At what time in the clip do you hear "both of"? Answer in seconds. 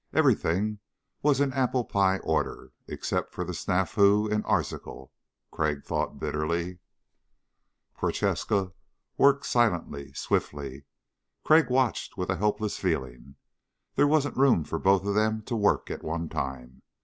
14.79-15.13